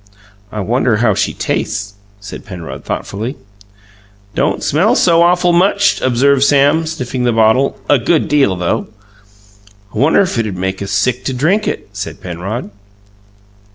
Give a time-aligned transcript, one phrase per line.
[0.51, 3.37] "I wonder how she tastes?" said Penrod thoughtfully.
[4.33, 8.87] "Don't smell so awful much," observed Sam, sniffing the bottle "a good deal, though!"
[9.93, 12.71] "I wonder if it'd make us sick to drink it?" said Penrod.